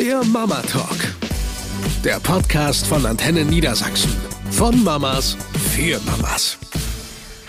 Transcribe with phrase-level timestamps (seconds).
[0.00, 0.96] Der Mama Talk.
[2.02, 4.10] Der Podcast von Antenne Niedersachsen.
[4.50, 5.36] Von Mamas
[5.74, 6.59] für Mamas.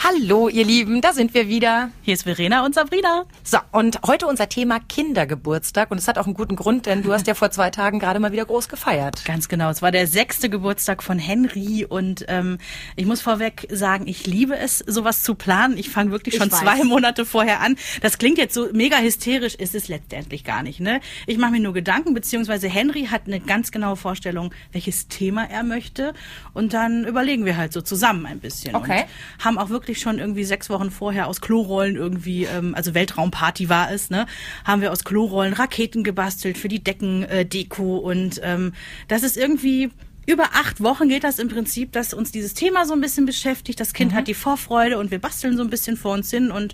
[0.03, 1.91] Hallo, ihr Lieben, da sind wir wieder.
[2.01, 3.25] Hier ist Verena und Sabrina.
[3.43, 5.91] So, und heute unser Thema Kindergeburtstag.
[5.91, 8.19] Und es hat auch einen guten Grund, denn du hast ja vor zwei Tagen gerade
[8.19, 9.23] mal wieder groß gefeiert.
[9.25, 9.69] Ganz genau.
[9.69, 11.85] Es war der sechste Geburtstag von Henry.
[11.87, 12.57] Und ähm,
[12.95, 15.77] ich muss vorweg sagen, ich liebe es, sowas zu planen.
[15.77, 17.75] Ich fange wirklich schon zwei Monate vorher an.
[18.01, 20.79] Das klingt jetzt so mega hysterisch, ist es letztendlich gar nicht.
[20.79, 20.99] Ne?
[21.27, 25.61] Ich mache mir nur Gedanken, beziehungsweise Henry hat eine ganz genaue Vorstellung, welches Thema er
[25.61, 26.15] möchte.
[26.53, 28.75] Und dann überlegen wir halt so zusammen ein bisschen.
[28.75, 29.03] Okay.
[29.37, 32.93] Und haben auch wirklich wirklich schon irgendwie sechs Wochen vorher aus Klorollen irgendwie, ähm, also
[32.93, 34.25] Weltraumparty war es, ne,
[34.63, 38.71] haben wir aus Klorollen Raketen gebastelt für die Deckendeko äh, und ähm,
[39.09, 39.89] das ist irgendwie
[40.27, 43.79] über acht Wochen geht das im Prinzip, dass uns dieses Thema so ein bisschen beschäftigt.
[43.79, 44.15] Das Kind mhm.
[44.15, 46.73] hat die Vorfreude und wir basteln so ein bisschen vor uns hin und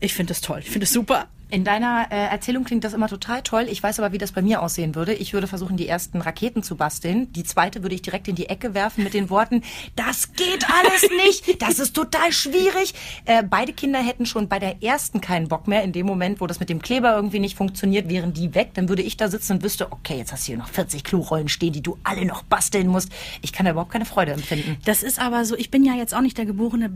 [0.00, 0.60] ich finde das toll.
[0.60, 1.28] Ich finde es super.
[1.52, 3.66] In deiner äh, Erzählung klingt das immer total toll.
[3.68, 5.12] Ich weiß aber, wie das bei mir aussehen würde.
[5.14, 7.32] Ich würde versuchen, die ersten Raketen zu basteln.
[7.32, 9.62] Die zweite würde ich direkt in die Ecke werfen mit den Worten,
[9.96, 12.94] das geht alles nicht, das ist total schwierig.
[13.24, 15.82] Äh, beide Kinder hätten schon bei der ersten keinen Bock mehr.
[15.82, 18.70] In dem Moment, wo das mit dem Kleber irgendwie nicht funktioniert, wären die weg.
[18.74, 21.48] Dann würde ich da sitzen und wüsste, okay, jetzt hast du hier noch 40 Klorollen
[21.48, 23.10] stehen, die du alle noch basteln musst.
[23.42, 24.76] Ich kann da überhaupt keine Freude empfinden.
[24.84, 26.92] Das ist aber so, ich bin ja jetzt auch nicht der geborene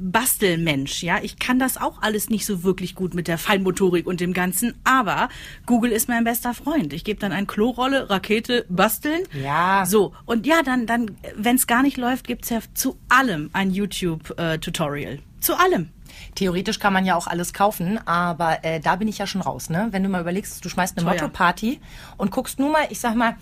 [0.00, 1.18] Bastelmensch, ja.
[1.22, 4.74] Ich kann das auch alles nicht so wirklich gut mit der Feinmotorik und dem Ganzen,
[4.84, 5.28] aber
[5.66, 6.92] Google ist mein bester Freund.
[6.92, 9.22] Ich gebe dann ein Klorolle, Rakete, basteln.
[9.32, 9.84] Ja.
[9.86, 13.70] So, und ja, dann, dann wenn es gar nicht läuft, gibt's ja zu allem ein
[13.70, 15.14] YouTube-Tutorial.
[15.14, 15.90] Äh, zu allem.
[16.34, 19.70] Theoretisch kann man ja auch alles kaufen, aber äh, da bin ich ja schon raus,
[19.70, 19.88] ne?
[19.90, 21.80] Wenn du mal überlegst, du schmeißt eine Motto-Party
[22.16, 23.36] und guckst nur mal, ich sag mal,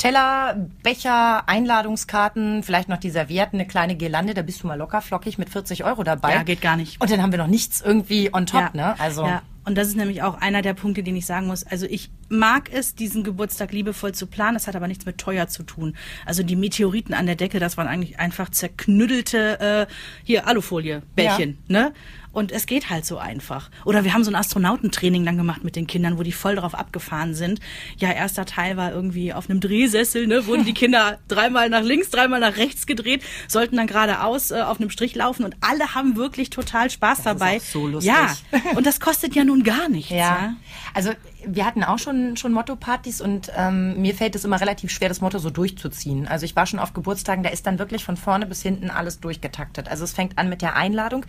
[0.00, 5.02] Teller, Becher, Einladungskarten, vielleicht noch die Servietten, eine kleine Girlande, da bist du mal locker
[5.02, 6.32] flockig mit 40 Euro dabei.
[6.32, 6.98] Ja, geht gar nicht.
[7.02, 8.70] Und dann haben wir noch nichts irgendwie on top, ja.
[8.72, 8.98] ne?
[8.98, 9.26] Also.
[9.26, 9.42] Ja.
[9.66, 11.64] Und das ist nämlich auch einer der Punkte, den ich sagen muss.
[11.64, 14.54] Also ich mag es, diesen Geburtstag liebevoll zu planen.
[14.54, 15.94] Das hat aber nichts mit teuer zu tun.
[16.24, 19.92] Also die Meteoriten an der Decke, das waren eigentlich einfach zerknüddelte äh,
[20.24, 21.82] hier Alufolie Bällchen, ja.
[21.82, 21.92] ne?
[22.32, 23.70] Und es geht halt so einfach.
[23.84, 26.74] Oder wir haben so ein Astronautentraining dann gemacht mit den Kindern, wo die voll drauf
[26.74, 27.60] abgefahren sind.
[27.98, 32.10] Ja, erster Teil war irgendwie auf einem Drehsessel, ne, wurden die Kinder dreimal nach links,
[32.10, 36.16] dreimal nach rechts gedreht, sollten dann geradeaus äh, auf einem Strich laufen und alle haben
[36.16, 37.56] wirklich total Spaß das dabei.
[37.56, 38.12] Ist auch so lustig.
[38.12, 38.36] Ja,
[38.76, 40.10] und das kostet ja nun gar nichts.
[40.10, 40.16] Ja.
[40.16, 40.56] ja.
[40.94, 41.10] Also
[41.46, 45.20] wir hatten auch schon, schon Motto-Partys und ähm, mir fällt es immer relativ schwer, das
[45.20, 46.28] Motto so durchzuziehen.
[46.28, 49.20] Also ich war schon auf Geburtstagen, da ist dann wirklich von vorne bis hinten alles
[49.20, 49.88] durchgetaktet.
[49.88, 51.24] Also es fängt an mit der Einladung.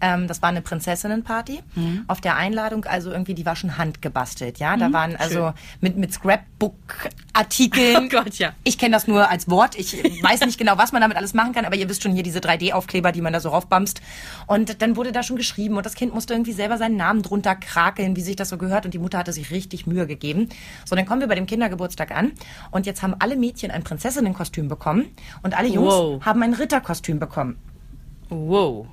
[0.00, 1.60] Ähm, das war eine Prinzessinnenparty.
[1.74, 2.04] Mhm.
[2.06, 4.76] Auf der Einladung, also irgendwie, die war schon handgebastelt, ja.
[4.76, 5.54] Da mhm, waren also schön.
[5.80, 6.14] mit, mit
[7.30, 7.96] Scrapbook-Artikeln.
[8.00, 8.52] Oh Gott, ja.
[8.64, 9.78] Ich kenne das nur als Wort.
[9.78, 12.22] Ich weiß nicht genau, was man damit alles machen kann, aber ihr wisst schon hier
[12.22, 14.00] diese 3D-Aufkleber, die man da so raufbamst.
[14.46, 17.54] Und dann wurde da schon geschrieben und das Kind musste irgendwie selber seinen Namen drunter
[17.54, 18.84] krakeln, wie sich das so gehört.
[18.84, 20.48] Und die Mutter hatte sich richtig Mühe gegeben.
[20.84, 22.32] So, dann kommen wir bei dem Kindergeburtstag an
[22.70, 25.06] und jetzt haben alle Mädchen ein Prinzessinnenkostüm bekommen
[25.42, 26.24] und alle Jungs wow.
[26.24, 27.58] haben ein Ritterkostüm bekommen.
[28.28, 28.86] Wow.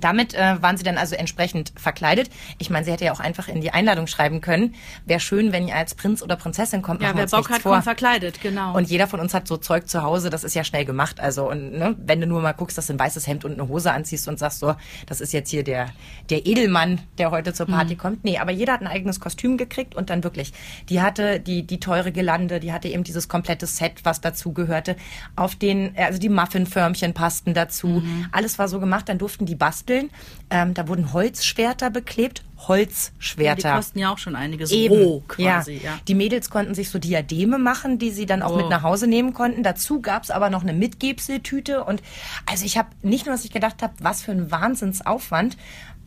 [0.00, 2.30] Damit äh, waren sie dann also entsprechend verkleidet.
[2.58, 4.74] Ich meine, sie hätte ja auch einfach in die Einladung schreiben können.
[5.04, 7.02] Wäre schön, wenn ihr als Prinz oder Prinzessin kommt.
[7.02, 7.72] Ja, wer Bock hat, vor.
[7.72, 8.76] kommt verkleidet, genau.
[8.76, 11.20] Und jeder von uns hat so Zeug zu Hause, das ist ja schnell gemacht.
[11.20, 13.68] Also, und ne, wenn du nur mal guckst, dass du ein weißes Hemd und eine
[13.68, 14.74] Hose anziehst und sagst so,
[15.06, 15.88] das ist jetzt hier der,
[16.30, 17.98] der Edelmann, der heute zur Party mhm.
[17.98, 18.24] kommt.
[18.24, 20.52] Nee, aber jeder hat ein eigenes Kostüm gekriegt und dann wirklich,
[20.88, 24.96] die hatte die, die teure Gelande, die hatte eben dieses komplette Set, was dazu gehörte.
[25.36, 27.86] Auf den, also die Muffinförmchen passten dazu.
[27.86, 28.26] Mhm.
[28.32, 30.10] Alles war so gemacht, dann durften die basteln basteln.
[30.50, 32.42] Ähm, da wurden Holzschwerter beklebt.
[32.68, 33.68] Holzschwerter.
[33.68, 34.94] Ja, die kosten ja auch schon einiges Eben.
[34.94, 35.74] roh quasi.
[35.74, 35.82] Ja.
[35.82, 35.98] ja.
[36.08, 38.56] Die Mädels konnten sich so Diademe machen, die sie dann auch oh.
[38.56, 39.62] mit nach Hause nehmen konnten.
[39.62, 41.84] Dazu gab es aber noch eine Mitgebseltüte.
[41.84, 42.02] Und
[42.46, 45.56] also ich habe nicht nur, dass ich gedacht habe, was für ein Wahnsinnsaufwand,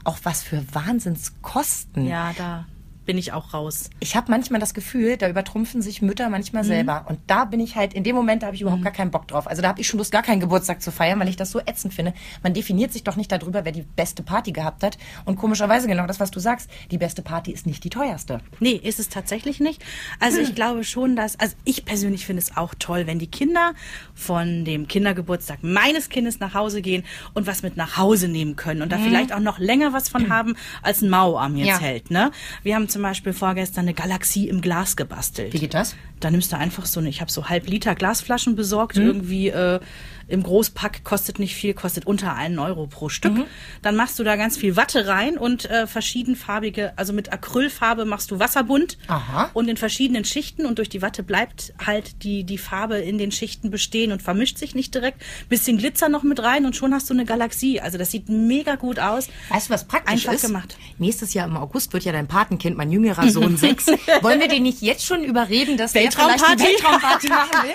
[0.04, 2.08] auch was für Wahnsinnskosten.
[2.08, 2.66] Ja, da
[3.08, 3.90] bin ich auch raus.
[4.00, 6.68] Ich habe manchmal das Gefühl, da übertrumpfen sich Mütter manchmal mhm.
[6.68, 7.06] selber.
[7.08, 8.86] Und da bin ich halt, in dem Moment, da habe ich überhaupt mhm.
[8.86, 9.48] gar keinen Bock drauf.
[9.48, 11.60] Also da habe ich schon Lust, gar keinen Geburtstag zu feiern, weil ich das so
[11.60, 12.14] ätzend finde.
[12.44, 14.98] Man definiert sich doch nicht darüber, wer die beste Party gehabt hat.
[15.26, 18.42] Und komischerweise genau das, was du sagst, die beste Party ist nicht die teuerste.
[18.60, 19.84] Nee, ist es tatsächlich nicht.
[20.20, 23.74] Also ich glaube schon, dass, also ich persönlich finde es auch toll, wenn die Kinder
[24.14, 27.04] von dem Kindergeburtstag meines Kindes nach Hause gehen
[27.34, 29.04] und was mit nach Hause nehmen können und da mhm.
[29.06, 31.80] vielleicht auch noch länger was von haben, als ein Mauarm jetzt ja.
[31.80, 32.12] hält.
[32.12, 32.32] Ne?
[32.64, 35.54] Wir haben zum Beispiel vorgestern eine Galaxie im Glas gebastelt.
[35.54, 35.96] Wie geht das?
[36.20, 39.06] Da nimmst du einfach so eine, ich habe so halb Liter Glasflaschen besorgt, mhm.
[39.06, 39.80] irgendwie äh,
[40.28, 43.34] im Großpack, kostet nicht viel, kostet unter einen Euro pro Stück.
[43.82, 48.32] Dann machst du da ganz viel Watte rein und äh, verschiedenfarbige, also mit Acrylfarbe machst
[48.32, 49.50] du wasserbunt Aha.
[49.54, 53.32] und in verschiedenen Schichten und durch die Watte bleibt halt die, die Farbe in den
[53.32, 55.22] Schichten bestehen und vermischt sich nicht direkt.
[55.50, 57.80] Bisschen Glitzer noch mit rein und schon hast du eine Galaxie.
[57.80, 59.30] Also das sieht mega gut aus.
[59.50, 60.46] Weißt du, was praktisch Einfach ist?
[60.46, 60.78] gemacht.
[60.98, 63.88] Nächstes Jahr im August wird ja dein Patenkind, mein jüngerer Sohn, sechs.
[64.22, 67.74] Wollen wir den nicht jetzt schon überreden, dass der vielleicht die Weltraumparty machen will?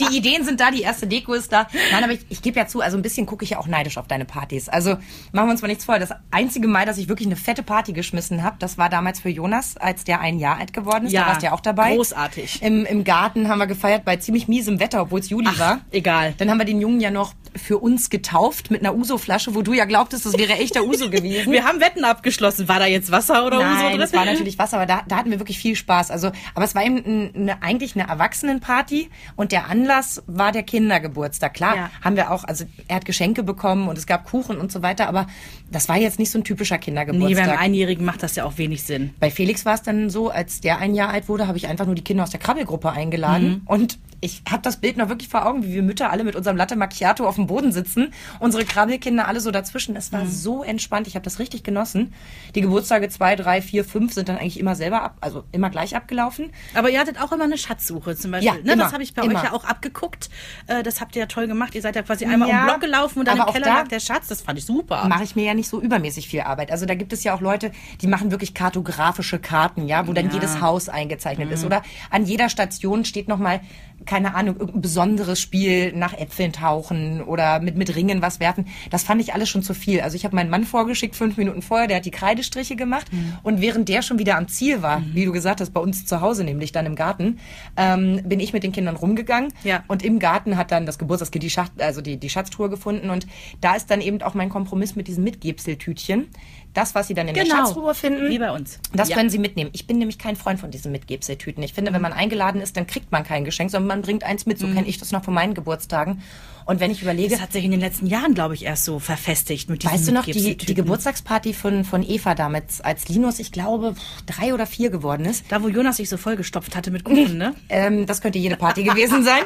[0.00, 1.68] Die Ideen sind da, die erste Deko ist da.
[1.94, 3.98] Nein, aber ich, ich gebe ja zu, also ein bisschen gucke ich ja auch neidisch
[3.98, 4.68] auf deine Partys.
[4.68, 4.90] Also
[5.32, 5.98] machen wir uns mal nichts vor.
[5.98, 9.28] Das einzige Mal, dass ich wirklich eine fette Party geschmissen habe, das war damals für
[9.28, 11.12] Jonas, als der ein Jahr alt geworden ist.
[11.12, 11.94] Ja, da warst du ja auch dabei.
[11.94, 12.62] großartig.
[12.62, 15.80] Im, Im Garten haben wir gefeiert bei ziemlich miesem Wetter, obwohl es Juli war.
[15.90, 16.34] egal.
[16.38, 19.72] Dann haben wir den Jungen ja noch für uns getauft mit einer Uso-Flasche, wo du
[19.72, 21.52] ja glaubtest, das wäre echter Uso gewesen.
[21.52, 22.68] Wir haben Wetten abgeschlossen.
[22.68, 23.98] War da jetzt Wasser oder Nein, so drin?
[24.00, 26.10] das war natürlich Wasser, aber da, da hatten wir wirklich viel Spaß.
[26.10, 30.62] Also, aber es war eben ein, eine, eigentlich eine Erwachsenenparty und der Anlass war der
[30.64, 31.54] Kindergeburtstag.
[31.54, 31.83] Klar, Ja.
[32.02, 35.08] Haben wir auch, also er hat Geschenke bekommen und es gab Kuchen und so weiter,
[35.08, 35.26] aber
[35.70, 37.46] das war jetzt nicht so ein typischer Nee, Kindergeburtstag.
[37.46, 39.14] beim Einjährigen macht das ja auch wenig Sinn.
[39.20, 41.86] Bei Felix war es dann so, als der ein Jahr alt wurde, habe ich einfach
[41.86, 43.48] nur die Kinder aus der Krabbelgruppe eingeladen.
[43.48, 43.62] Mhm.
[43.66, 46.56] Und ich habe das Bild noch wirklich vor Augen, wie wir Mütter alle mit unserem
[46.56, 48.12] Latte Macchiato auf dem Boden sitzen.
[48.40, 49.96] Unsere Krabbelkinder alle so dazwischen.
[49.96, 50.16] Es Mhm.
[50.16, 51.06] war so entspannt.
[51.06, 52.14] Ich habe das richtig genossen.
[52.54, 55.94] Die Geburtstage zwei, drei, vier, fünf sind dann eigentlich immer selber ab, also immer gleich
[55.94, 56.50] abgelaufen.
[56.74, 58.46] Aber ihr hattet auch immer eine Schatzsuche zum Beispiel.
[58.46, 59.38] Ja, ne, immer, das habe ich bei immer.
[59.40, 60.30] euch ja auch abgeguckt.
[60.68, 61.73] Äh, das habt ihr ja toll gemacht.
[61.74, 63.66] Ihr seid ja quasi einmal Ja, um den Block gelaufen und dann im auch Keller
[63.66, 64.28] da- lag der Schatz.
[64.28, 65.06] Das fand ich super.
[65.08, 66.70] mache ich mir ja nicht so übermäßig viel Arbeit.
[66.70, 70.30] Also da gibt es ja auch Leute, die machen wirklich kartografische Karten, ja, wo dann
[70.30, 71.64] jedes Haus eingezeichnet ist.
[71.64, 73.60] Oder an jeder Station steht nochmal,
[74.06, 78.66] keine Ahnung, irgendein besonderes Spiel nach Äpfeln tauchen oder mit, mit Ringen was werfen.
[78.90, 80.00] Das fand ich alles schon zu viel.
[80.00, 83.06] Also ich habe meinen Mann vorgeschickt, fünf Minuten vorher, der hat die Kreidestriche gemacht.
[83.42, 86.20] Und während der schon wieder am Ziel war, wie du gesagt hast, bei uns zu
[86.20, 87.38] Hause, nämlich dann im Garten,
[87.76, 89.52] ähm, bin ich mit den Kindern rumgegangen.
[89.64, 89.84] Ja.
[89.88, 93.10] Und im Garten hat dann das Geburtstagskind die, Schacht, also die, die Schatztruhe gefunden.
[93.10, 93.26] Und
[93.60, 96.28] da ist dann eben auch mein Kompromiss mit diesen Mitgebseltütchen.
[96.74, 98.30] Das, was sie dann in der Schatztruhe finden, Genau.
[98.30, 98.80] Wie bei uns.
[98.92, 99.16] das Ja.
[99.16, 99.70] können sie mitnehmen.
[99.74, 101.62] Ich bin nämlich kein Freund von diesen Mitgebseltüten.
[101.62, 104.46] Ich finde, wenn man eingeladen ist, dann kriegt man kein Geschenk, sondern man bringt eins
[104.46, 104.58] mit.
[104.58, 106.22] So kenne ich das noch von meinen Geburtstagen.
[106.66, 108.98] Und wenn ich überlege, Das hat sich in den letzten Jahren, glaube ich, erst so
[108.98, 113.38] verfestigt mit diesen Weißt du noch, die, die Geburtstagsparty von, von Eva damals, als Linus,
[113.38, 113.94] ich glaube,
[114.24, 115.44] drei oder vier geworden ist?
[115.50, 117.54] Da, wo Jonas sich so vollgestopft hatte mit Kuchen, ne?
[117.68, 119.42] Ähm, das könnte jede Party gewesen sein.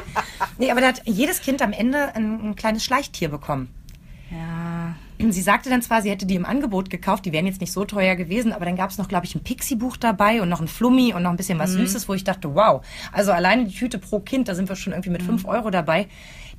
[0.57, 3.69] Nee, aber da hat jedes Kind am Ende ein, ein kleines Schleichtier bekommen.
[5.27, 7.83] Sie sagte dann zwar, sie hätte die im Angebot gekauft, die wären jetzt nicht so
[7.83, 10.69] teuer gewesen, aber dann gab es noch, glaube ich, ein Pixie-Buch dabei und noch ein
[10.69, 13.99] Flummi und noch ein bisschen was Süßes, wo ich dachte, wow, also alleine die Tüte
[13.99, 16.07] pro Kind, da sind wir schon irgendwie mit fünf Euro dabei.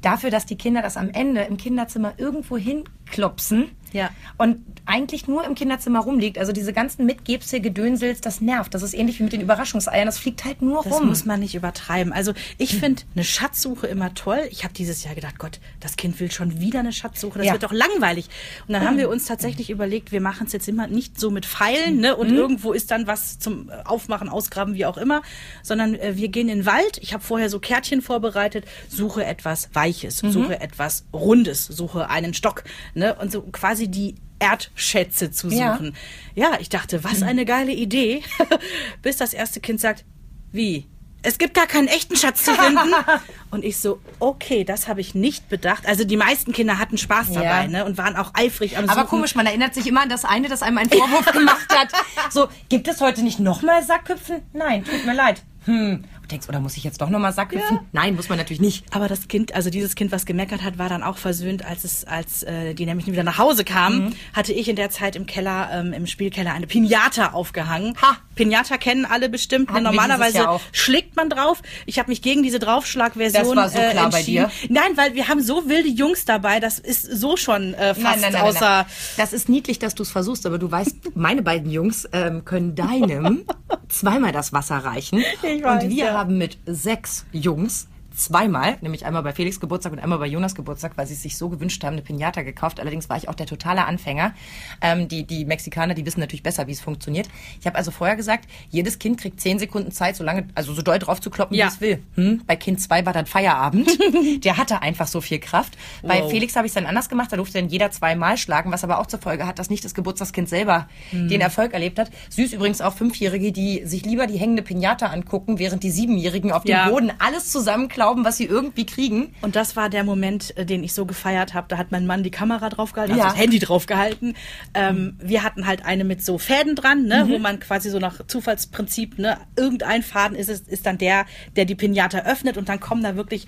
[0.03, 4.11] Dafür, dass die Kinder das am Ende im Kinderzimmer irgendwo hinklopsen Ja.
[4.39, 6.39] und eigentlich nur im Kinderzimmer rumliegt.
[6.39, 8.75] Also diese ganzen Mitgebse-Gedönsels, das nervt.
[8.75, 11.09] Das ist ähnlich wie mit den Überraschungseiern, das fliegt halt nur Das rum.
[11.09, 12.13] muss man nicht übertreiben.
[12.13, 14.41] Also ich finde eine Schatzsuche immer toll.
[14.51, 17.39] Ich habe dieses Jahr gedacht, Gott, das Kind will schon wieder eine Schatzsuche.
[17.39, 17.53] Das Ja.
[17.53, 18.29] wird doch langweilig.
[18.67, 21.47] Und dann haben wir uns tatsächlich überlegt, wir machen es jetzt immer nicht so mit
[21.47, 22.13] Pfeilen ne?
[22.15, 22.19] Mhm.
[22.21, 25.23] und irgendwo ist dann was zum äh, Aufmachen, Ausgraben, wie auch immer,
[25.63, 26.99] sondern äh, wir gehen in den Wald.
[27.01, 30.31] Ich habe vorher so Kärtchen vorbereitet, suche etwas Weiches, Mhm.
[30.33, 32.65] suche etwas Rundes, suche einen Stock
[32.95, 33.15] ne?
[33.15, 35.75] und so quasi die Erdschätze zu Ja.
[35.77, 35.95] suchen.
[36.35, 38.23] Ja, ich dachte, was eine geile Idee,
[39.03, 40.05] bis das erste Kind sagt,
[40.53, 40.87] wie?
[41.23, 42.95] Es gibt gar keinen echten Schatz zu finden.
[43.51, 45.87] Und ich so, okay, das habe ich nicht bedacht.
[45.87, 47.43] Also die meisten Kinder hatten Spaß Ja.
[47.43, 48.99] dabei ne, und waren auch eifrig am Suchen.
[48.99, 51.89] Aber komisch, man erinnert sich immer an das eine, das einem einen Vorwurf gemacht hat.
[52.33, 54.37] So, gibt es heute nicht nochmal Sackhüpfen?
[54.55, 55.43] Nein, tut mir leid.
[55.67, 56.05] Hm.
[56.31, 57.77] Denkst, oder muss ich jetzt doch nochmal Sackhüpfen?
[57.77, 57.83] Ja.
[57.93, 58.85] Nein, muss man natürlich nicht.
[58.95, 62.05] Aber das Kind, also dieses Kind, was gemeckert hat, war dann auch versöhnt, als es,
[62.05, 64.13] als äh, die nämlich wieder nach Hause kamen, Mhm.
[64.33, 67.97] hatte ich in der Zeit im Keller, ähm, im Spielkeller eine Pinata aufgehangen.
[68.01, 68.17] Ha!
[68.41, 69.73] Pinata kennen alle bestimmt.
[69.73, 69.81] Ne?
[69.81, 71.63] Normalerweise schlägt man drauf.
[71.87, 74.51] Ich habe mich gegen diese Draufschlagversion Das war so äh, klar bei entschieden.
[74.61, 74.69] dir.
[74.69, 78.87] Nein, weil wir haben so wilde Jungs dabei, das ist so schon äh, fast außer.
[79.17, 82.75] Das ist niedlich, dass du es versuchst, aber du weißt, meine beiden Jungs ähm, können
[82.75, 83.45] deinem
[83.89, 85.23] zweimal das Wasser reichen.
[85.43, 86.13] Ich weiß, und wir ja.
[86.15, 90.93] haben mit sechs Jungs zweimal, nämlich einmal bei Felix Geburtstag und einmal bei Jonas Geburtstag,
[90.97, 92.81] weil sie es sich so gewünscht haben, eine Pinata gekauft.
[92.81, 94.35] Allerdings war ich auch der totale Anfänger.
[94.81, 97.29] Ähm, die, die Mexikaner, die wissen natürlich besser, wie es funktioniert.
[97.61, 100.83] Ich habe also vorher gesagt, jedes Kind kriegt zehn Sekunden Zeit, so lange, also so
[100.83, 101.67] doll drauf zu kloppen, Ja.
[101.67, 102.03] wie es will.
[102.17, 102.43] Hm?
[102.47, 103.89] Bei Kind zwei war dann Feierabend.
[104.45, 105.77] der hatte einfach so viel Kraft.
[106.03, 106.31] Bei Wow.
[106.31, 107.31] Felix habe ich es dann anders gemacht.
[107.33, 109.95] Da durfte dann jeder zweimal schlagen, was aber auch zur Folge hat, dass nicht das
[109.95, 111.29] Geburtstagskind selber Hm.
[111.29, 112.11] den Erfolg erlebt hat.
[112.31, 116.65] Süß übrigens auch Fünfjährige, die sich lieber die hängende Pinata angucken, während die Siebenjährigen auf
[116.65, 116.89] dem Ja.
[116.89, 119.35] Boden alles zusammenklatschen glauben, was sie irgendwie kriegen.
[119.43, 121.67] Und das war der Moment, äh, den ich so gefeiert habe.
[121.69, 123.25] Da hat mein Mann die Kamera draufgehalten, Ja.
[123.25, 124.35] also das Handy draufgehalten.
[124.73, 127.31] Ähm, wir hatten halt eine mit so Fäden dran, ne, Mhm.
[127.31, 131.27] wo man quasi so nach Zufallsprinzip, ne, irgendein Faden ist es, ist dann der,
[131.57, 133.47] der die Pinata öffnet und dann kommen da wirklich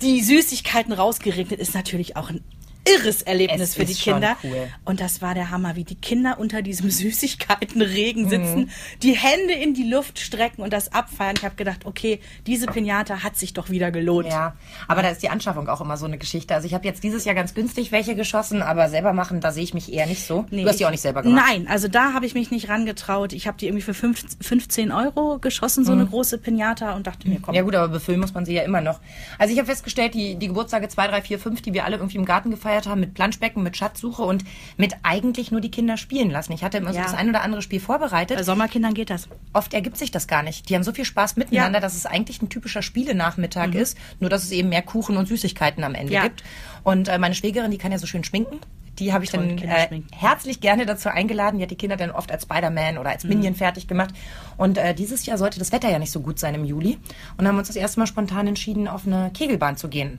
[0.00, 1.60] die Süßigkeiten rausgeregnet.
[1.60, 2.40] Ist natürlich auch ein
[2.88, 4.36] irres Erlebnis Es für die Kinder.
[4.42, 4.68] cool.
[4.84, 6.90] Und das war der Hammer, wie die Kinder unter diesem
[7.44, 8.28] Süßigkeitenregen Mhm.
[8.28, 8.70] sitzen,
[9.02, 11.34] die Hände in die Luft strecken und das abfeiern.
[11.36, 14.28] Ich habe gedacht, okay, diese Pinata hat sich doch wieder gelohnt.
[14.28, 14.54] Ja,
[14.88, 16.54] aber da ist die Anschaffung auch immer so eine Geschichte.
[16.54, 19.62] Also ich habe jetzt dieses Jahr ganz günstig welche geschossen, aber selber machen, da sehe
[19.64, 20.46] ich mich eher nicht so.
[20.50, 21.44] Nee, du hast die auch nicht selber gemacht.
[21.48, 23.32] Nein, also da habe ich mich nicht rangetraut.
[23.32, 27.28] Ich habe die irgendwie für fünf- 15 Euro geschossen, so eine große Pinata und dachte
[27.28, 27.52] mir, komm.
[27.52, 27.56] Mhm.
[27.56, 29.00] Ja gut, aber befüllen muss man sie ja immer noch.
[29.38, 32.16] Also ich habe festgestellt, die, die Geburtstage 2, 3, 4, 5, die wir alle irgendwie
[32.18, 34.44] im Garten gefeiert haben, mit Planschbecken, mit Schatzsuche und
[34.76, 36.52] mit eigentlich nur die Kinder spielen lassen.
[36.52, 37.04] Ich hatte immer so Ja.
[37.04, 38.36] das ein oder andere Spiel vorbereitet.
[38.36, 39.28] Bei Sommerkindern geht das.
[39.52, 40.68] Oft ergibt sich das gar nicht.
[40.68, 41.80] Die haben so viel Spaß miteinander, Ja.
[41.80, 45.82] dass es eigentlich ein typischer Spielenachmittag ist, nur dass es eben mehr Kuchen und Süßigkeiten
[45.84, 46.22] am Ende Ja.
[46.22, 46.42] gibt.
[46.84, 48.58] Und äh, meine Schwägerin, die kann ja so schön schminken.
[48.98, 51.56] Die habe ich Toll, dann äh, herzlich gerne dazu eingeladen.
[51.58, 53.14] Die hat die Kinder dann oft als Spider-Man oder Mhm.
[53.14, 54.10] als Minion fertig gemacht.
[54.58, 56.98] Und äh, dieses Jahr sollte das Wetter ja nicht so gut sein im Juli.
[57.38, 60.18] Und haben uns das erste Mal spontan entschieden, auf eine Kegelbahn zu gehen.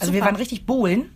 [0.00, 0.32] Also wir Super.
[0.32, 1.10] waren richtig bowlen.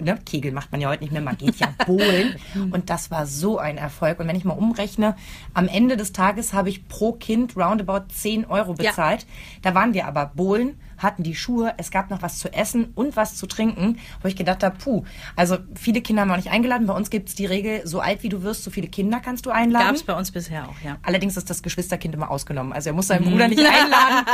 [0.00, 0.18] Ne?
[0.26, 2.34] Kegel macht man ja heute nicht mehr, man geht ja bowlen.
[2.72, 4.18] Und das war so ein Erfolg.
[4.20, 5.14] Und wenn ich mal umrechne,
[5.54, 8.90] am Ende des Tages habe ich pro Kind roundabout 10 Euro Ja.
[8.90, 9.26] bezahlt.
[9.62, 13.16] Da waren wir aber bowlen, hatten die Schuhe, es gab noch was zu essen und
[13.16, 15.04] was zu trinken, wo ich gedacht habe, puh,
[15.36, 16.86] also viele Kinder haben wir auch nicht eingeladen.
[16.86, 19.46] Bei uns gibt es die Regel, so alt wie du wirst, so viele Kinder kannst
[19.46, 19.86] du einladen.
[19.86, 20.96] Gab es bei uns bisher auch, ja.
[21.02, 22.72] Allerdings ist das Geschwisterkind immer ausgenommen.
[22.72, 24.26] Also er muss seinen Bruder nicht einladen.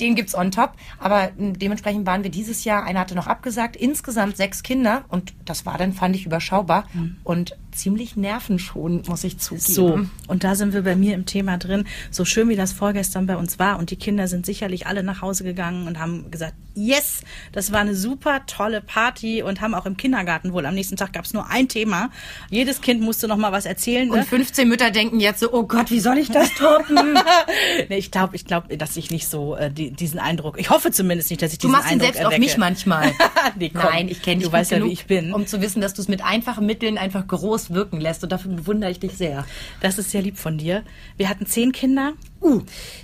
[0.00, 0.72] Den gibt's on top.
[0.98, 5.04] Aber mh, dementsprechend waren wir dieses Jahr, einer hatte noch abgesagt, insgesamt sechs Kinder.
[5.08, 6.84] Und das war dann, fand ich, überschaubar.
[7.24, 9.62] Und ziemlich nervenschonend, muss ich zugeben.
[9.62, 11.84] So, und da sind wir bei mir im Thema drin.
[12.10, 15.22] So schön wie das vorgestern bei uns war und die Kinder sind sicherlich alle nach
[15.22, 19.84] Hause gegangen und haben gesagt, yes, das war eine super tolle Party und haben auch
[19.84, 22.10] im Kindergarten wohl am nächsten Tag gab es nur ein Thema.
[22.50, 24.10] Jedes Kind musste noch mal was erzählen.
[24.10, 24.24] Und Ne?
[24.24, 27.18] 15 Mütter denken jetzt so, oh Gott, wie soll ich das toppen?
[27.88, 30.58] nee, ich glaube, ich glaube, dass ich nicht so äh, die, diesen Eindruck.
[30.60, 33.12] Ich hoffe zumindest nicht, dass ich Du diesen machst ihn Eindruck selbst auf mich manchmal.
[33.58, 35.32] Nee, Nein, ich kenne dich du weißt ja, wie ich bin.
[35.32, 38.22] um zu wissen, dass du es mit einfachen Mitteln einfach groß wirken lässt.
[38.22, 39.46] Und dafür bewundere ich dich sehr.
[39.80, 40.82] Das ist sehr lieb von dir.
[41.16, 42.12] Wir hatten zehn Kinder.
[42.40, 42.62] Uh.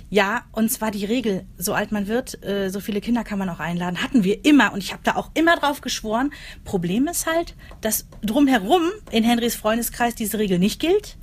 [0.09, 3.49] Ja, und zwar die Regel, so alt man wird, äh, so viele Kinder kann man
[3.49, 4.01] auch einladen.
[4.01, 6.31] Hatten wir immer und ich habe da auch immer drauf geschworen.
[6.63, 11.17] Problem ist halt, dass drumherum in Henrys Freundeskreis diese Regel nicht gilt.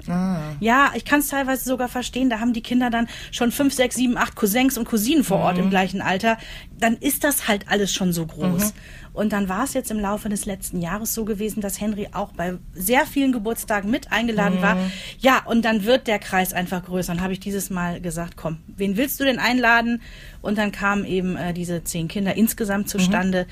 [0.61, 2.28] Ja, ich kann es teilweise sogar verstehen.
[2.28, 5.59] Da haben die Kinder dann schon fünf, sechs, sieben, acht Cousins und Cousinen vor Ort
[5.59, 6.37] im gleichen Alter.
[6.78, 8.75] Dann ist das halt alles schon so groß.
[9.12, 12.33] Und dann war es jetzt im Laufe des letzten Jahres so gewesen, dass Henry auch
[12.33, 14.76] bei sehr vielen Geburtstagen mit eingeladen war.
[15.19, 17.12] Ja, und dann wird der Kreis einfach größer.
[17.12, 20.00] Und habe ich dieses Mal gesagt, komm, wen willst du denn einladen?
[20.40, 23.47] Und dann kamen eben äh, diese zehn Kinder insgesamt zustande.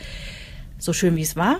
[0.78, 1.58] So schön wie es war.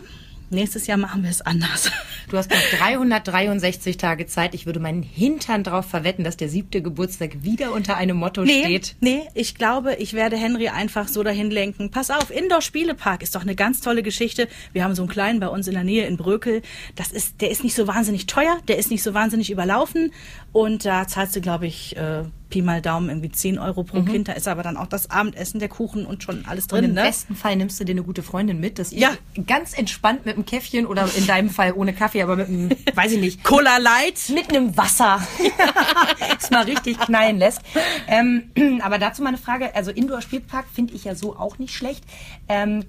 [0.51, 1.91] Nächstes Jahr machen wir es anders.
[2.29, 4.55] Du hast noch 363 Tage Zeit.
[4.55, 8.63] Ich würde meinen Hintern drauf verwetten, dass der siebte Geburtstag wieder unter einem Motto Nee,
[8.63, 8.95] steht.
[9.01, 11.91] nee, ich glaube, ich werde Henry einfach so dahin lenken.
[11.91, 14.47] Pass auf, Indoor-Spielepark ist doch eine ganz tolle Geschichte.
[14.73, 16.63] Wir haben so einen kleinen bei uns in der Nähe in Brökel.
[16.95, 20.13] Das ist, der ist nicht so wahnsinnig teuer, der ist nicht so wahnsinnig überlaufen.
[20.53, 24.29] Und da zahlst du, glaube ich, äh, Pi mal Daumen irgendwie 10 Euro pro Kind.
[24.29, 26.93] Da ist aber dann auch das Abendessen, der Kuchen und schon alles Und drin, im
[26.95, 27.03] ne?
[27.03, 29.11] besten Fall nimmst du dir eine gute Freundin mit, dass ihr Ja.
[29.47, 33.13] ganz entspannt mit einem Käffchen oder in deinem Fall ohne Kaffee, aber mit einem, weiß
[33.13, 34.31] ich nicht, Cola Light.
[34.35, 35.21] mit einem Wasser
[36.39, 37.61] es mal richtig knallen lässt.
[38.09, 38.51] Ähm,
[38.83, 42.05] aber dazu meine Frage, also Indoor-Spielpark finde ich ja so auch nicht schlecht.
[42.49, 42.85] Ähm,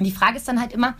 [0.00, 0.94] die Frage ist dann halt immer,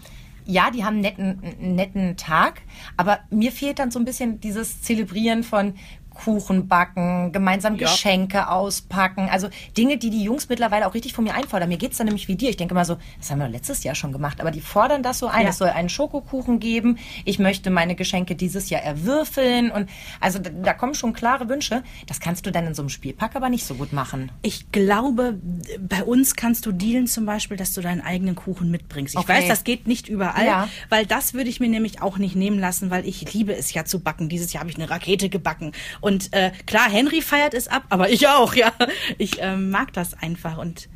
[0.45, 2.63] ja, die haben einen netten, einen netten Tag,
[2.97, 5.75] aber mir fehlt dann so ein bisschen dieses Zelebrieren von
[6.19, 7.89] Kuchen backen, gemeinsam Ja.
[7.89, 9.29] Geschenke auspacken.
[9.31, 11.69] Also Dinge, die die Jungs mittlerweile auch richtig von mir einfordern.
[11.69, 12.51] Mir geht's dann nämlich wie dir.
[12.51, 15.19] Ich denke mal so, das haben wir letztes Jahr schon gemacht, aber die fordern das
[15.21, 15.43] so ein.
[15.45, 15.49] Ja.
[15.51, 16.99] Es soll einen Schokokuchen geben.
[17.25, 19.71] Ich möchte meine Geschenke dieses Jahr erwürfeln.
[19.71, 19.89] Und
[20.21, 21.83] also da, da kommen schon klare Wünsche.
[22.07, 24.31] Das kannst du dann in so einem Spielpack aber nicht so gut machen.
[24.43, 25.39] Ich glaube,
[25.81, 29.15] bei uns kannst du dealen zum Beispiel, dass du deinen eigenen Kuchen mitbringst.
[29.15, 29.29] Ich Okay.
[29.35, 30.69] weiß, das geht nicht überall, Ja.
[30.89, 33.85] weil das würde ich mir nämlich auch nicht nehmen lassen, weil ich liebe es ja
[33.85, 34.29] zu backen.
[34.29, 35.73] Dieses Jahr habe ich eine Rakete gebacken.
[36.01, 38.73] Und äh, klar, Henry feiert es ab, aber ich auch, ja.
[39.19, 40.89] Ich ähm, mag das einfach und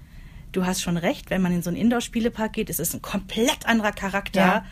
[0.53, 3.67] du hast schon recht, wenn man in so einen Indoor-Spielepark geht, ist es ein komplett
[3.67, 4.41] anderer Charakter.
[4.41, 4.65] Ja.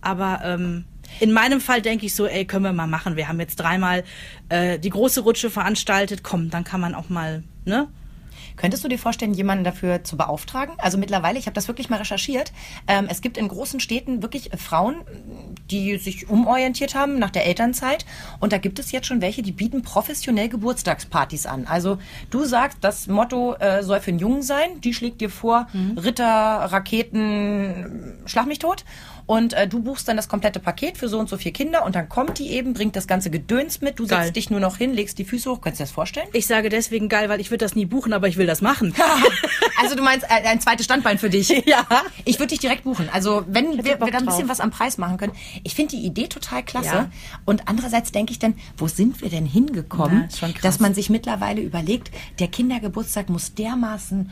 [0.00, 0.84] Aber ähm,
[1.20, 3.16] in meinem Fall denke ich so, ey, können wir mal machen.
[3.16, 4.04] Wir haben jetzt dreimal
[4.48, 6.22] äh, die große Rutsche veranstaltet.
[6.22, 7.88] Komm, dann kann man auch mal, ne?
[8.56, 10.74] Könntest du dir vorstellen, jemanden dafür zu beauftragen?
[10.78, 12.52] Also mittlerweile, ich habe das wirklich mal recherchiert,
[12.86, 14.96] ähm, es gibt in großen Städten wirklich Frauen,
[15.70, 18.06] die sich umorientiert haben nach der Elternzeit.
[18.40, 21.66] Und da gibt es jetzt schon welche, die bieten professionell Geburtstagspartys an.
[21.66, 21.98] Also
[22.30, 24.80] du sagst, das Motto äh, soll für einen Jungen sein.
[24.80, 25.98] Die schlägt dir vor, mhm.
[25.98, 28.84] Ritter, Raketen, schlag mich tot
[29.26, 31.94] und äh, du buchst dann das komplette Paket für so und so vier Kinder und
[31.94, 34.24] dann kommt die eben, bringt das ganze Gedöns mit, du geil.
[34.24, 35.60] setzt dich nur noch hin, legst die Füße hoch.
[35.60, 36.28] Kannst du dir das vorstellen?
[36.32, 38.94] Ich sage deswegen geil, weil ich würde das nie buchen, aber ich will das machen.
[39.80, 41.48] also du meinst äh, ein zweites Standbein für dich?
[41.66, 41.86] ja.
[42.24, 43.08] Ich würde dich direkt buchen.
[43.12, 45.32] Also wenn wir, wir da ein bisschen was am Preis machen können.
[45.62, 46.94] Ich finde die Idee total klasse.
[46.94, 47.10] Ja.
[47.44, 51.62] Und andererseits denke ich dann, wo sind wir denn hingekommen, ja, dass man sich mittlerweile
[51.62, 54.30] überlegt, der Kindergeburtstag muss dermaßen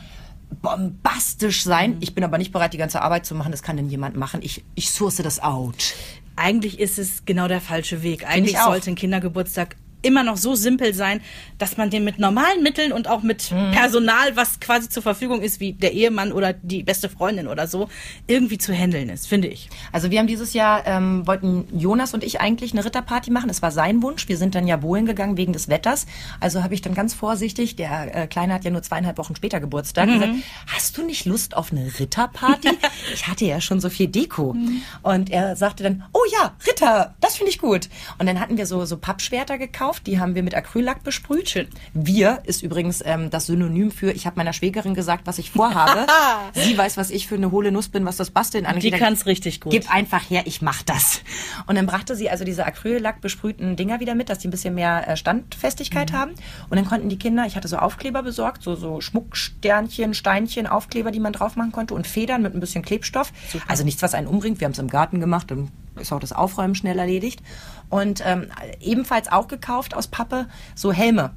[0.61, 1.92] bombastisch sein.
[1.92, 1.97] Mhm.
[2.00, 3.52] Ich bin aber nicht bereit, die ganze Arbeit zu machen.
[3.52, 4.40] Das kann denn jemand machen.
[4.42, 5.94] Ich, ich source das out.
[6.37, 8.26] Eigentlich ist es genau der falsche Weg.
[8.26, 11.21] Eigentlich sollte ein Kindergeburtstag immer noch so simpel sein,
[11.59, 13.71] dass man den mit normalen Mitteln und auch mit mhm.
[13.73, 17.88] Personal, was quasi zur Verfügung ist, wie der Ehemann oder die beste Freundin oder so,
[18.26, 19.68] irgendwie zu handeln ist, finde ich.
[19.92, 23.49] Also wir haben dieses Jahr, ähm, wollten Jonas und ich eigentlich eine Ritterparty machen.
[23.49, 24.28] Das war sein Wunsch.
[24.28, 26.06] Wir sind dann ja wohin gegangen wegen des Wetters.
[26.40, 29.61] Also habe ich dann ganz vorsichtig, der äh, Kleine hat ja nur zweieinhalb Wochen später
[29.61, 30.14] Geburtstag, mhm.
[30.14, 30.32] gesagt,
[30.66, 32.71] hast du nicht Lust auf eine Ritterparty?
[33.14, 34.54] ich hatte ja schon so viel Deko.
[34.54, 34.82] Mhm.
[35.02, 37.88] Und er sagte dann, oh ja, Ritter, das finde ich gut.
[38.18, 40.06] Und dann hatten wir so, so Pappschwerter gekauft.
[40.06, 41.48] Die haben wir mit Acryllack besprüht.
[41.48, 41.66] Schön.
[41.94, 46.06] Wir ist übrigens ähm, das Synonym für, ich habe meiner Schwägerin gesagt, was ich vorhabe.
[46.52, 48.92] Sie weiß, was ich für eine hohle Nuss bin, was das Basteln angeht.
[48.92, 49.72] Die kann es richtig gut.
[49.72, 51.22] Gib einfach her, ich mach das.
[51.66, 54.74] Und dann brachte sie also diese Acryllack besprühten Dinger wieder mit, dass die ein bisschen
[54.74, 56.16] mehr äh, Standfestigkeit mhm.
[56.16, 56.30] haben.
[56.68, 61.10] Und dann konnten die Kinder, ich hatte so Aufkleber besorgt, so, so Schmucksternchen, Steinchen, Aufkleber,
[61.10, 63.32] die man drauf machen konnte und Federn mit ein bisschen Klebstoff.
[63.50, 63.64] Super.
[63.68, 64.60] Also nichts, was einen umbringt.
[64.60, 65.70] Wir haben es im Garten gemacht, dann
[66.00, 67.42] ist auch das Aufräumen schnell erledigt.
[67.88, 68.46] Und ähm,
[68.80, 71.32] ebenfalls auch gekauft aus Pappe so Helme.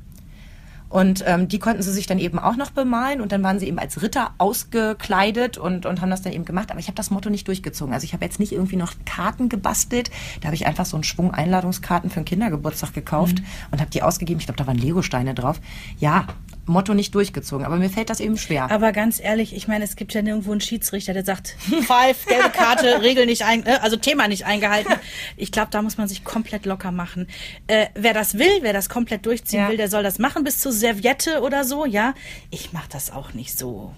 [0.89, 3.67] Und ähm, die konnten sie sich dann eben auch noch bemalen und dann waren sie
[3.67, 6.71] eben als Ritter ausgekleidet und, und haben das dann eben gemacht.
[6.71, 7.93] Aber ich habe das Motto nicht durchgezogen.
[7.93, 10.12] Also ich habe jetzt nicht irgendwie noch Karten gebastelt.
[10.39, 13.45] Da habe ich einfach so einen Schwung Einladungskarten für einen Kindergeburtstag gekauft mhm.
[13.71, 14.39] und habe die ausgegeben.
[14.39, 15.59] Ich glaube, da waren Legosteine drauf.
[16.00, 16.27] Ja,
[16.65, 17.65] Motto nicht durchgezogen.
[17.65, 18.72] Aber mir fällt das eben schwer.
[18.72, 21.55] Aber ganz ehrlich, ich meine, es gibt ja nirgendwo einen Schiedsrichter, der sagt,
[21.88, 24.93] Five, gelbe Karte, Regel nicht ein, äh, also Thema nicht eingehalten.
[25.38, 27.27] Ich glaube, da muss man sich komplett locker machen.
[27.67, 29.69] Äh, wer das will, wer das komplett durchziehen ja.
[29.69, 32.13] will, der soll das machen bis zur Serviette oder so, ja.
[32.50, 33.93] Ich mache das auch nicht so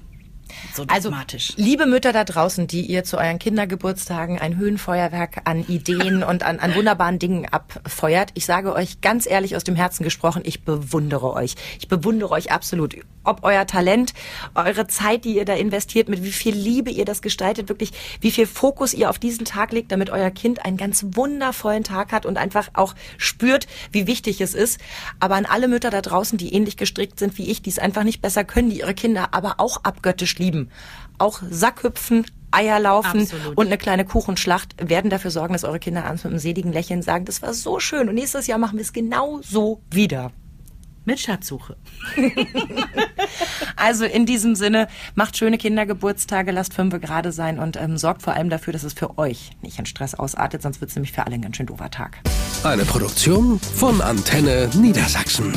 [0.73, 1.51] so also, dogmatisch.
[1.51, 6.43] Also, liebe Mütter da draußen, die ihr zu euren Kindergeburtstagen ein Höhenfeuerwerk an Ideen und
[6.43, 10.63] an, an wunderbaren Dingen abfeuert, ich sage euch ganz ehrlich aus dem Herzen gesprochen, ich
[10.63, 11.55] bewundere euch.
[11.79, 12.95] Ich bewundere euch absolut.
[13.27, 14.13] Ob euer Talent,
[14.55, 17.91] eure Zeit, die ihr da investiert, mit wie viel Liebe ihr das gestaltet, wirklich,
[18.21, 22.13] wie viel Fokus ihr auf diesen Tag legt, damit euer Kind einen ganz wundervollen Tag
[22.13, 24.79] hat und einfach auch spürt, wie wichtig es ist.
[25.19, 28.03] Aber an alle Mütter da draußen, die ähnlich gestrickt sind wie ich, die es einfach
[28.03, 30.71] nicht besser können, die ihre Kinder aber auch abgöttisch lieben.
[31.17, 33.57] Auch Sackhüpfen, Eierlaufen Absolut.
[33.57, 37.01] und eine kleine Kuchenschlacht werden dafür sorgen, dass eure Kinder abends mit einem seligen Lächeln
[37.01, 40.31] sagen, das war so schön und nächstes Jahr machen wir es genau so wieder.
[41.07, 41.77] Mit Schatzsuche.
[43.77, 48.33] also in diesem Sinne, macht schöne Kindergeburtstage, lasst fünf gerade sein und ähm, sorgt vor
[48.33, 51.25] allem dafür, dass es für euch nicht in Stress ausartet, sonst wird es nämlich für
[51.25, 52.17] alle ein ganz schön doofer Tag.
[52.65, 55.53] Eine Produktion von Antenne Niedersachsen.